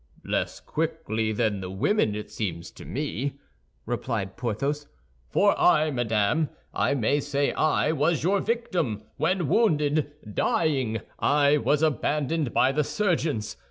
"Less 0.23 0.59
quickly 0.59 1.31
than 1.31 1.61
the 1.61 1.69
women, 1.69 2.15
it 2.15 2.31
seems 2.31 2.71
to 2.71 2.85
me," 2.85 3.35
replied 3.85 4.35
Porthos; 4.35 4.87
"for 5.29 5.55
I, 5.59 5.91
madame, 5.91 6.49
I 6.73 6.95
may 6.95 7.19
say 7.19 7.51
I 7.51 7.91
was 7.91 8.23
your 8.23 8.39
victim, 8.39 9.03
when 9.17 9.47
wounded, 9.47 10.11
dying, 10.33 11.01
I 11.19 11.57
was 11.57 11.83
abandoned 11.83 12.51
by 12.51 12.71
the 12.71 12.83
surgeons. 12.83 13.57